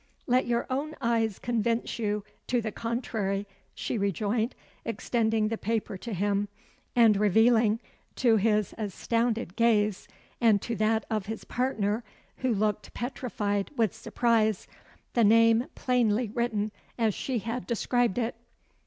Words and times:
"Let 0.25 0.47
your 0.47 0.65
own 0.67 0.95
eyes 0.99 1.37
convince 1.37 1.99
you 1.99 2.23
to 2.47 2.59
the 2.59 2.71
contrary," 2.71 3.45
she 3.75 3.99
rejoined, 3.99 4.55
extending 4.83 5.49
the 5.49 5.59
paper 5.59 5.95
to 5.95 6.11
him 6.11 6.47
and 6.95 7.15
revealing 7.15 7.79
to 8.15 8.37
his 8.37 8.73
astounded 8.79 9.55
gaze 9.55 10.07
and 10.41 10.59
to 10.59 10.75
that 10.77 11.05
of 11.11 11.27
his 11.27 11.43
partner, 11.43 12.03
who 12.37 12.51
looked 12.51 12.95
petrified 12.95 13.69
with 13.77 13.93
surprise, 13.93 14.65
the 15.13 15.23
name 15.23 15.67
plainly 15.75 16.29
written 16.29 16.71
as 16.97 17.13
she 17.13 17.37
had 17.37 17.67
described 17.67 18.17
it. 18.17 18.33